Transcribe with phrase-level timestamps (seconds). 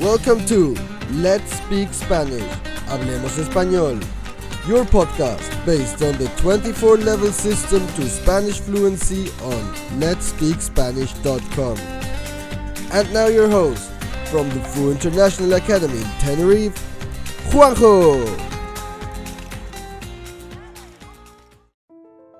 [0.00, 0.74] Welcome to
[1.12, 2.50] Let's Speak Spanish.
[2.88, 4.00] Hablemos Español.
[4.66, 9.60] Your podcast based on the 24 level system to Spanish fluency on
[10.00, 11.76] letspeakspanish.com.
[12.92, 13.92] And now your host
[14.30, 16.80] from the Fu International Academy in Tenerife,
[17.52, 18.24] Juanjo.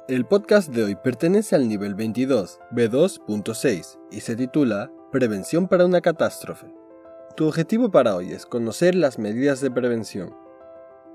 [0.09, 6.01] El podcast de hoy pertenece al nivel 22, B2.6, y se titula Prevención para una
[6.01, 6.80] catástrofe.
[7.41, 10.37] Tu objetivo para hoy es conocer las medidas de prevención.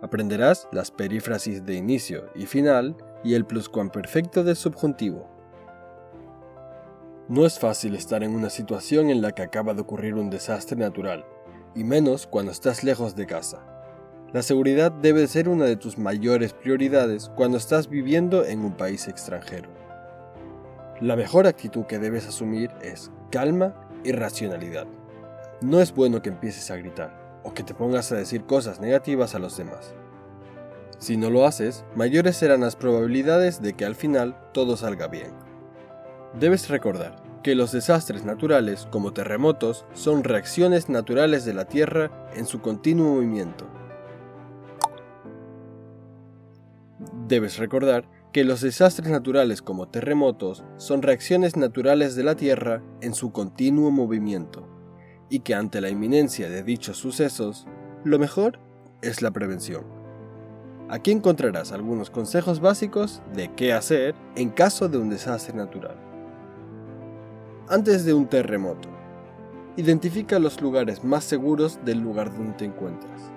[0.02, 5.30] Aprenderás las perífrasis de inicio y final y el pluscuamperfecto de subjuntivo.
[7.30, 10.76] No es fácil estar en una situación en la que acaba de ocurrir un desastre
[10.76, 11.24] natural,
[11.76, 13.64] y menos cuando estás lejos de casa.
[14.34, 19.08] La seguridad debe ser una de tus mayores prioridades cuando estás viviendo en un país
[19.08, 19.70] extranjero.
[21.02, 24.88] La mejor actitud que debes asumir es calma y racionalidad.
[25.66, 29.34] No es bueno que empieces a gritar o que te pongas a decir cosas negativas
[29.34, 29.96] a los demás.
[31.00, 35.32] Si no lo haces, mayores serán las probabilidades de que al final todo salga bien.
[36.40, 42.46] Debes recordar que los desastres naturales como terremotos son reacciones naturales de la Tierra en
[42.46, 43.66] su continuo movimiento
[47.28, 53.16] Debes recordar que los desastres naturales como terremotos son reacciones naturales de la Tierra en
[53.16, 54.75] su continuo movimiento,
[55.30, 57.68] y que ante la inminencia de dichos sucesos,
[58.04, 58.60] lo mejor
[59.02, 59.84] es la prevención.
[60.90, 65.96] Aquí encontrarás algunos consejos básicos de qué hacer en caso de un desastre natural.
[67.68, 68.90] Antes de un terremoto,
[69.78, 73.32] identifica los lugares más seguros del lugar donde te encuentras.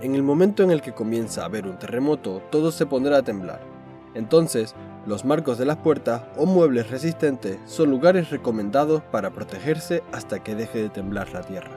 [0.00, 3.22] En el momento en el que comienza a haber un terremoto, todo se pondrá a
[3.22, 3.77] temblar.
[4.18, 4.74] Entonces,
[5.06, 10.56] los marcos de las puertas o muebles resistentes son lugares recomendados para protegerse hasta que
[10.56, 11.70] deje de temblar la tierra.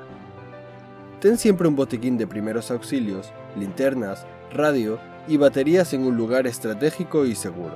[1.20, 7.28] Ten siempre un botiquín de primeros auxilios, linternas, radio y baterías en un lugar estratégico
[7.28, 7.76] y seguro.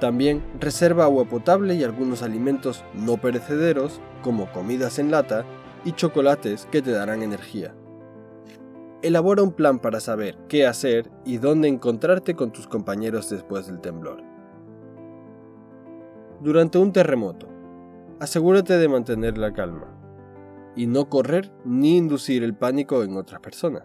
[0.00, 5.44] También reserva agua potable y algunos alimentos no perecederos como comidas en lata
[5.84, 7.74] y chocolates que te darán energía
[9.06, 13.82] elabora un plan para saber qué hacer y dónde encontrarte con tus compañeros después del
[13.82, 14.22] temblor.
[16.40, 17.46] Durante un terremoto,
[18.18, 19.94] asegúrate de mantener la calma
[20.74, 23.84] y no correr ni inducir el pánico en otras personas.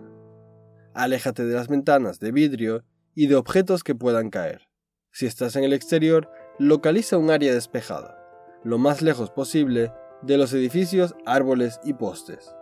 [0.93, 4.69] Aléjate de las ventanas de vidrio y de objetos que puedan caer.
[5.11, 8.17] Si estás en el exterior, localiza un área despejada,
[8.63, 9.91] lo más lejos posible
[10.21, 12.55] de los edificios, árboles y postes.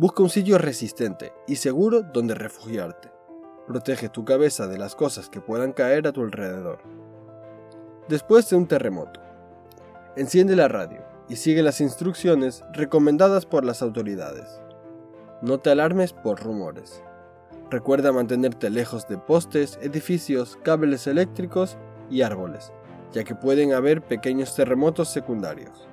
[0.00, 3.12] Busca un sitio resistente y seguro donde refugiarte.
[3.66, 6.78] Protege tu cabeza de las cosas que puedan caer a tu alrededor.
[8.08, 9.20] Después de un terremoto,
[10.16, 14.62] enciende la radio y sigue las instrucciones recomendadas por las autoridades.
[15.42, 17.02] No te alarmes por rumores.
[17.70, 21.76] Recuerda mantenerte lejos de postes, edificios, cables eléctricos
[22.08, 22.72] y árboles,
[23.12, 25.90] ya que pueden haber pequeños terremotos secundarios.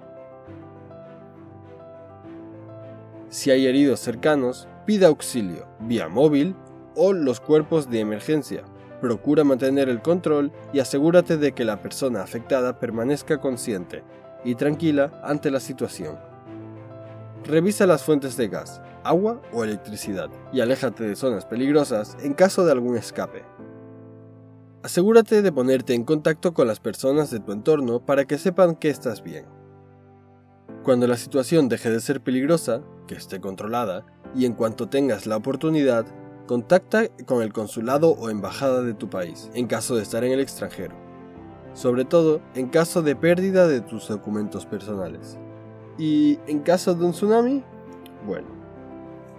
[3.30, 6.56] Si hay heridos cercanos, pida auxilio vía móvil
[6.96, 8.64] o los cuerpos de emergencia.
[9.02, 14.04] Procura mantener el control y asegúrate de que la persona afectada permanezca consciente
[14.44, 16.18] y tranquila ante la situación.
[17.44, 22.66] Revisa las fuentes de gas, agua o electricidad y aléjate de zonas peligrosas en caso
[22.66, 23.44] de algún escape.
[24.84, 28.90] Asegúrate de ponerte en contacto con las personas de tu entorno para que sepan que
[28.90, 29.57] estás bien.
[30.88, 35.36] Cuando la situación deje de ser peligrosa, que esté controlada, y en cuanto tengas la
[35.36, 36.06] oportunidad,
[36.46, 40.40] contacta con el consulado o embajada de tu país, en caso de estar en el
[40.40, 40.96] extranjero.
[41.74, 45.38] Sobre todo en caso de pérdida de tus documentos personales.
[45.98, 47.66] ¿Y en caso de un tsunami?
[48.26, 48.48] Bueno,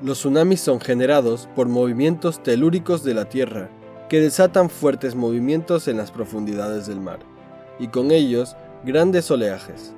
[0.03, 3.71] los tsunamis son generados por movimientos telúricos de la Tierra,
[4.11, 7.21] que desatan fuertes movimientos en las profundidades del mar,
[7.79, 8.55] y con ellos
[8.85, 9.95] grandes oleajes.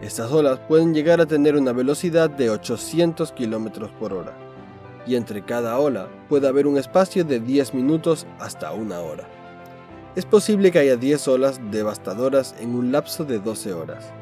[0.00, 4.36] Estas olas pueden llegar a tener una velocidad de 800 km por hora,
[5.06, 9.26] y entre cada ola puede haber un espacio de 10 minutos hasta una hora.
[10.14, 14.12] Es posible que haya 10 olas devastadoras en un lapso de 12 horas.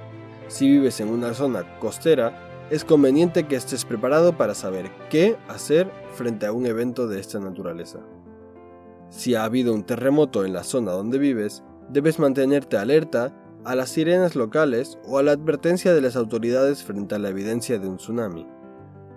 [0.47, 2.38] Si vives en una zona costera,
[2.70, 7.41] es conveniente que estés preparado para saber qué hacer frente a un evento de esta
[7.41, 7.99] naturaleza.
[9.11, 13.32] Si ha habido un terremoto en la zona donde vives, debes mantenerte alerta
[13.64, 17.78] a las sirenas locales o a la advertencia de las autoridades frente a la evidencia
[17.78, 18.46] de un tsunami.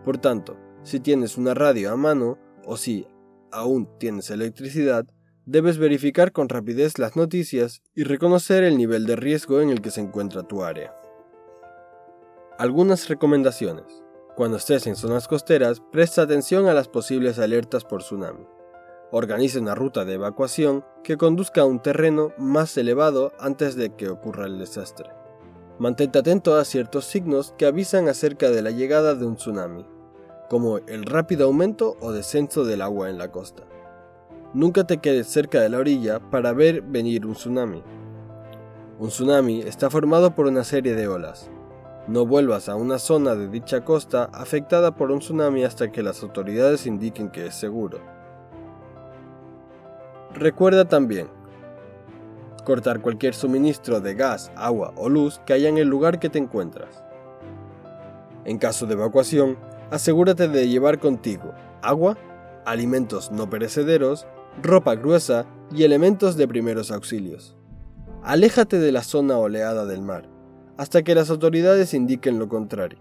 [0.03, 3.07] Por tanto, si tienes una radio a mano o si
[3.51, 5.05] aún tienes electricidad,
[5.45, 9.91] debes verificar con rapidez las noticias y reconocer el nivel de riesgo en el que
[9.91, 10.93] se encuentra tu área.
[12.57, 13.85] Algunas recomendaciones.
[14.35, 18.45] Cuando estés en zonas costeras, presta atención a las posibles alertas por tsunami.
[19.11, 24.09] Organiza una ruta de evacuación que conduzca a un terreno más elevado antes de que
[24.09, 25.09] ocurra el desastre.
[25.79, 29.85] Mantente atento a ciertos signos que avisan acerca de la llegada de un tsunami,
[30.49, 33.63] como el rápido aumento o descenso del agua en la costa.
[34.53, 37.83] Nunca te quedes cerca de la orilla para ver venir un tsunami.
[38.99, 41.49] Un tsunami está formado por una serie de olas,
[42.07, 46.23] no vuelvas a una zona de dicha costa afectada por un tsunami hasta que las
[46.23, 48.16] autoridades indiquen que es seguro.
[50.39, 51.29] Recuerda también
[52.63, 56.37] cortar cualquier suministro de gas, agua o luz que haya en el lugar que te
[56.37, 57.03] encuentras.
[58.45, 59.57] En caso de evacuación,
[59.89, 62.19] asegúrate de llevar contigo agua,
[62.65, 64.27] alimentos no perecederos,
[64.61, 67.57] ropa gruesa y elementos de primeros auxilios.
[68.21, 70.29] Aléjate de la zona oleada del mar
[70.77, 72.99] hasta que las autoridades indiquen lo contrario.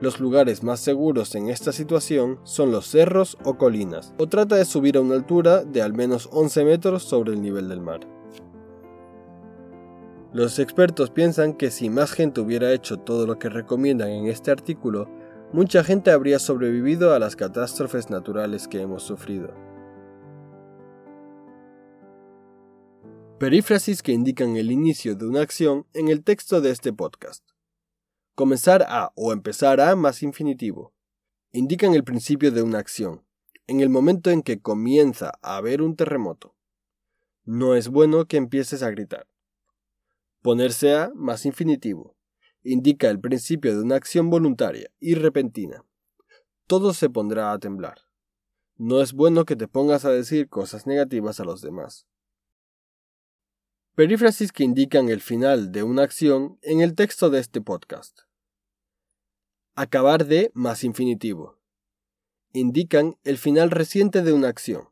[0.00, 4.64] Los lugares más seguros en esta situación son los cerros o colinas, o trata de
[4.64, 8.00] subir a una altura de al menos 11 metros sobre el nivel del mar.
[10.32, 14.50] Los expertos piensan que si más gente hubiera hecho todo lo que recomiendan en este
[14.50, 15.06] artículo,
[15.52, 19.52] mucha gente habría sobrevivido a las catástrofes naturales que hemos sufrido.
[23.38, 27.42] Perífrasis que indican el inicio de una acción en el texto de este podcast.
[28.40, 30.94] Comenzar a o empezar a más infinitivo.
[31.52, 33.22] Indican el principio de una acción,
[33.66, 36.56] en el momento en que comienza a haber un terremoto.
[37.44, 39.26] No es bueno que empieces a gritar.
[40.40, 42.16] Ponerse a más infinitivo.
[42.62, 45.84] Indica el principio de una acción voluntaria y repentina.
[46.66, 47.98] Todo se pondrá a temblar.
[48.78, 52.06] No es bueno que te pongas a decir cosas negativas a los demás.
[53.94, 58.29] Perífrasis que indican el final de una acción en el texto de este podcast.
[59.82, 61.58] Acabar de más infinitivo.
[62.52, 64.90] Indican el final reciente de una acción.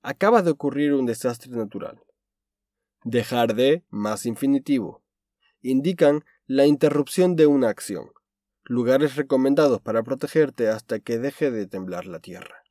[0.00, 2.00] Acaba de ocurrir un desastre natural.
[3.02, 5.02] Dejar de más infinitivo.
[5.60, 8.12] Indican la interrupción de una acción.
[8.62, 12.62] Lugares recomendados para protegerte hasta que deje de temblar la tierra.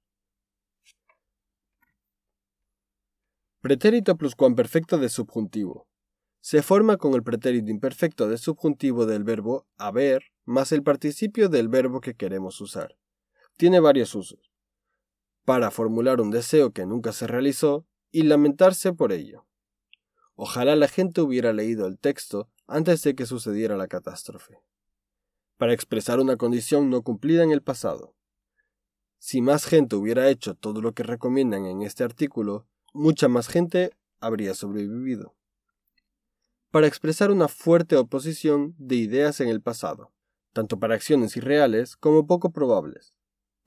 [3.60, 5.86] Pretérito pluscuamperfecto de subjuntivo.
[6.40, 11.68] Se forma con el pretérito imperfecto de subjuntivo del verbo haber más el participio del
[11.68, 12.96] verbo que queremos usar.
[13.58, 14.52] Tiene varios usos.
[15.46, 19.46] Para formular un deseo que nunca se realizó y lamentarse por ello.
[20.36, 24.60] Ojalá la gente hubiera leído el texto antes de que sucediera la catástrofe.
[25.58, 28.16] Para expresar una condición no cumplida en el pasado.
[29.20, 33.92] Si más gente hubiera hecho todo lo que recomiendan en este artículo, mucha más gente
[34.20, 35.36] habría sobrevivido.
[36.72, 40.12] Para expresar una fuerte oposición de ideas en el pasado,
[40.54, 43.14] tanto para acciones irreales como poco probables.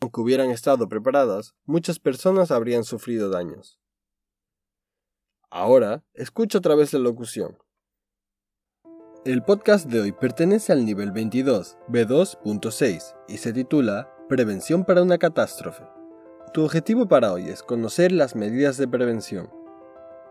[0.01, 3.79] Aunque hubieran estado preparadas, muchas personas habrían sufrido daños.
[5.51, 7.57] Ahora, escucha otra vez la locución.
[9.25, 15.17] El podcast de hoy pertenece al nivel 22, B2.6, y se titula Prevención para una
[15.17, 15.85] catástrofe.
[16.53, 19.49] Tu objetivo para hoy es conocer las medidas de prevención.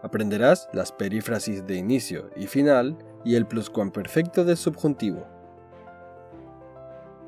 [0.03, 5.25] Aprenderás las perífrasis de inicio y final y el pluscuamperfecto de subjuntivo.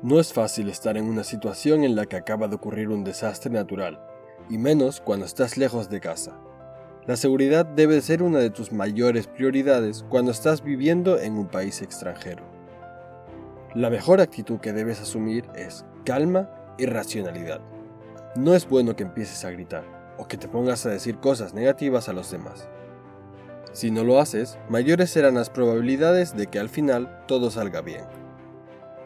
[0.02, 3.50] No es fácil estar en una situación en la que acaba de ocurrir un desastre
[3.50, 3.98] natural,
[4.50, 6.38] y menos cuando estás lejos de casa.
[7.06, 11.80] La seguridad debe ser una de tus mayores prioridades cuando estás viviendo en un país
[11.80, 12.44] extranjero.
[13.74, 17.60] La mejor actitud que debes asumir es calma y racionalidad.
[18.34, 19.84] No es bueno que empieces a gritar
[20.18, 22.68] o que te pongas a decir cosas negativas a los demás.
[23.72, 28.25] Si no lo haces, mayores serán las probabilidades de que al final todo salga bien.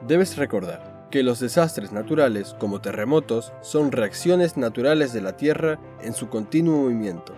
[0.06, 6.14] Debes recordar que los desastres naturales, como terremotos, son reacciones naturales de la Tierra en
[6.14, 7.34] su continuo movimiento.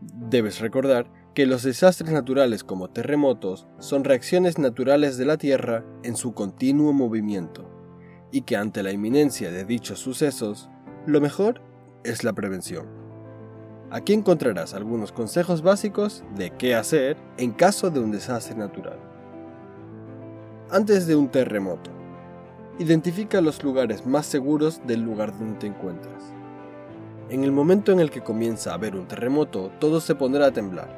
[0.00, 6.16] Debes recordar que los desastres naturales como terremotos son reacciones naturales de la Tierra en
[6.16, 7.68] su continuo movimiento
[8.30, 10.70] y que ante la inminencia de dichos sucesos,
[11.06, 11.60] lo mejor
[12.04, 12.86] es la prevención.
[13.90, 19.13] Aquí encontrarás algunos consejos básicos de qué hacer en caso de un desastre natural.
[20.74, 21.92] Antes de un terremoto,
[22.80, 26.20] identifica los lugares más seguros del lugar donde te encuentras.
[27.28, 30.50] En el momento en el que comienza a haber un terremoto, todo se pondrá a
[30.50, 30.88] temblar.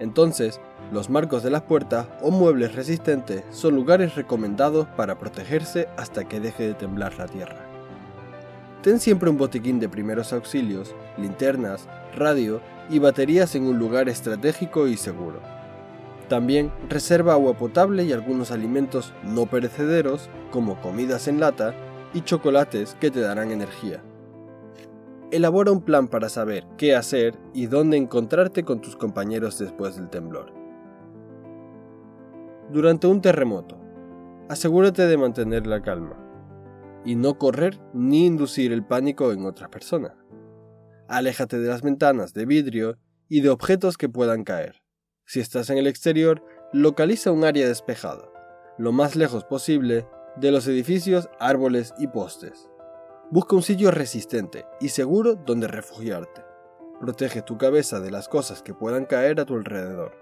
[0.00, 0.60] Entonces,
[0.90, 6.40] los marcos de las puertas o muebles resistentes son lugares recomendados para protegerse hasta que
[6.40, 7.64] deje de temblar la tierra.
[8.82, 12.60] Ten siempre un botiquín de primeros auxilios, linternas, radio
[12.90, 15.59] y baterías en un lugar estratégico y seguro.
[16.30, 21.74] También reserva agua potable y algunos alimentos no perecederos, como comidas en lata
[22.14, 24.00] y chocolates que te darán energía.
[25.32, 30.08] Elabora un plan para saber qué hacer y dónde encontrarte con tus compañeros después del
[30.08, 30.52] temblor.
[32.70, 33.76] Durante un terremoto,
[34.48, 36.16] asegúrate de mantener la calma
[37.04, 40.12] y no correr ni inducir el pánico en otras personas.
[41.08, 44.79] Aléjate de las ventanas de vidrio y de objetos que puedan caer.
[45.30, 48.24] Si estás en el exterior, localiza un área despejada,
[48.78, 52.68] lo más lejos posible de los edificios, árboles y postes.
[53.30, 56.42] Busca un sitio resistente y seguro donde refugiarte.
[56.98, 60.18] Protege tu cabeza de las cosas que puedan caer a tu alrededor.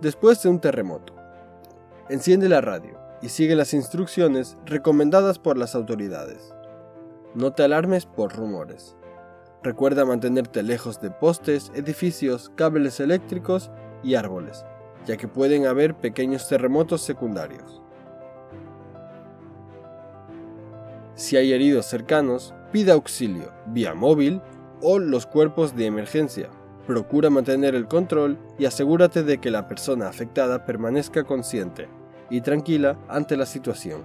[0.00, 1.16] Después de un terremoto,
[2.08, 6.54] enciende la radio y sigue las instrucciones recomendadas por las autoridades.
[7.34, 8.94] No te alarmes por rumores.
[9.62, 13.70] Recuerda mantenerte lejos de postes, edificios, cables eléctricos
[14.02, 14.64] y árboles,
[15.06, 17.82] ya que pueden haber pequeños terremotos secundarios.
[21.14, 24.40] Si hay heridos cercanos, pida auxilio vía móvil
[24.80, 26.48] o los cuerpos de emergencia.
[26.86, 31.88] Procura mantener el control y asegúrate de que la persona afectada permanezca consciente
[32.30, 34.04] y tranquila ante la situación.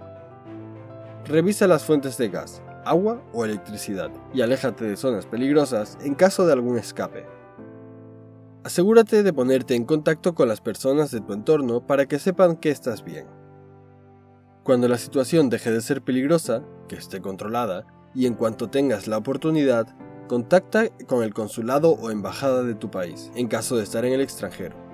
[1.23, 6.45] Revisa las fuentes de gas, agua o electricidad y aléjate de zonas peligrosas en caso
[6.45, 7.25] de algún escape.
[8.63, 12.71] Asegúrate de ponerte en contacto con las personas de tu entorno para que sepan que
[12.71, 13.27] estás bien.
[14.63, 19.17] Cuando la situación deje de ser peligrosa, que esté controlada, y en cuanto tengas la
[19.17, 19.87] oportunidad,
[20.27, 24.21] contacta con el consulado o embajada de tu país, en caso de estar en el
[24.21, 24.85] extranjero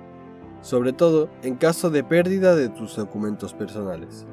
[0.62, 4.26] sobre todo en caso de pérdida de tus documentos personales.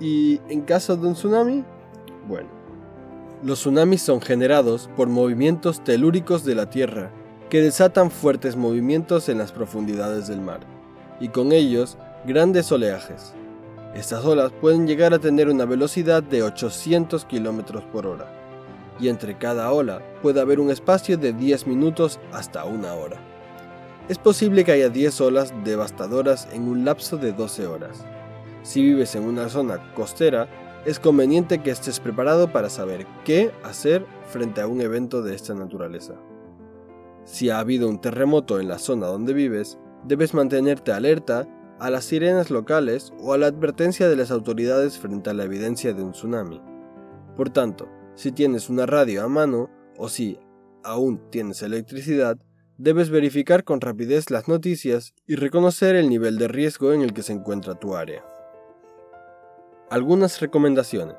[0.00, 1.64] ¿Y en caso de un tsunami?
[2.26, 2.48] Bueno,
[3.42, 7.10] los tsunamis son generados por movimientos telúricos de la Tierra
[7.50, 10.60] que desatan fuertes movimientos en las profundidades del mar,
[11.20, 13.34] y con ellos grandes oleajes.
[13.94, 18.26] Estas olas pueden llegar a tener una velocidad de 800 km por hora,
[18.98, 23.20] y entre cada ola puede haber un espacio de 10 minutos hasta una hora
[24.08, 28.04] es posible que haya 10 olas devastadoras en un lapso de 12 horas.
[28.62, 30.48] Si vives en una zona costera,
[30.86, 35.52] es conveniente que estés preparado para saber qué hacer frente a un evento de esta
[35.52, 36.14] naturaleza.
[37.24, 41.48] Si ha habido un terremoto en la zona donde vives, debes mantenerte alerta
[41.80, 45.92] a las sirenas locales o a la advertencia de las autoridades frente a la evidencia
[45.92, 46.62] de un tsunami.
[47.36, 50.38] Por tanto, si tienes una radio a mano o si
[50.84, 52.38] aún tienes electricidad,
[52.78, 57.24] debes verificar con rapidez las noticias y reconocer el nivel de riesgo en el que
[57.24, 58.22] se encuentra tu área.
[59.88, 61.16] Algunas recomendaciones.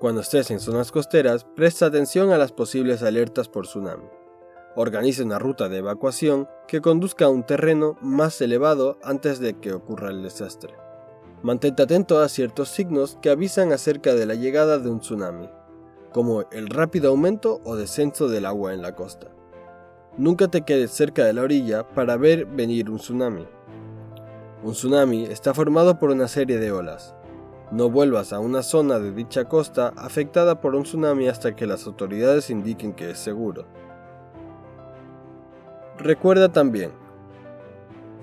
[0.00, 4.08] Cuando estés en zonas costeras, presta atención a las posibles alertas por tsunami.
[4.74, 9.72] Organiza una ruta de evacuación que conduzca a un terreno más elevado antes de que
[9.72, 10.74] ocurra el desastre.
[11.44, 15.48] Mantente atento a ciertos signos que avisan acerca de la llegada de un tsunami,
[16.12, 19.28] como el rápido aumento o descenso del agua en la costa.
[20.16, 23.46] Nunca te quedes cerca de la orilla para ver venir un tsunami.
[24.64, 27.14] Un tsunami está formado por una serie de olas.
[27.70, 31.86] No vuelvas a una zona de dicha costa afectada por un tsunami hasta que las
[31.86, 33.66] autoridades indiquen que es seguro.
[35.98, 36.92] Recuerda también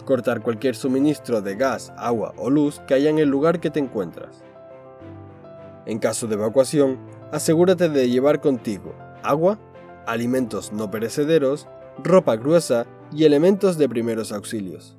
[0.05, 3.79] cortar cualquier suministro de gas, agua o luz que haya en el lugar que te
[3.79, 4.43] encuentras.
[5.85, 6.97] En caso de evacuación,
[7.31, 9.59] asegúrate de llevar contigo agua,
[10.05, 11.67] alimentos no perecederos
[12.03, 14.97] ropa gruesa y elementos de primeros auxilios.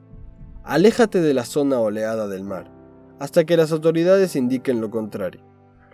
[0.65, 2.71] Aléjate de la zona oleada del mar,
[3.19, 5.43] hasta que las autoridades indiquen lo contrario.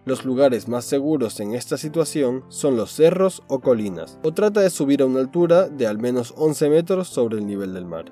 [0.04, 4.70] Los lugares más seguros en esta situación son los cerros o colinas, o trata de
[4.70, 8.06] subir a una altura de al menos 11 metros sobre el nivel del mar.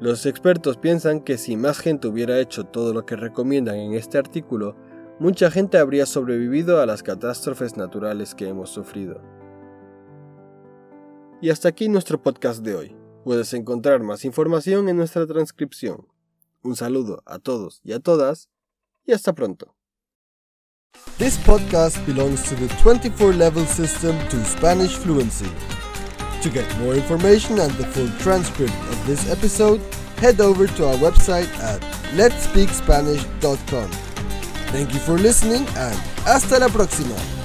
[0.00, 4.18] Los expertos piensan que si más gente hubiera hecho todo lo que recomiendan en este
[4.18, 4.76] artículo,
[5.18, 9.22] mucha gente habría sobrevivido a las catástrofes naturales que hemos sufrido.
[11.40, 12.96] Y hasta aquí nuestro podcast de hoy.
[13.24, 16.06] Puedes encontrar más información en nuestra transcripción.
[16.64, 18.48] Un saludo a todos y a todas
[19.06, 19.74] y hasta pronto.
[21.18, 25.50] This podcast belongs to the 24 level system to Spanish fluency.
[26.42, 29.80] To get more information and the full transcript of this episode,
[30.16, 31.80] head over to our website at
[32.16, 33.90] letspeakspanish.com.
[34.72, 37.43] Thank you for listening and hasta la próxima.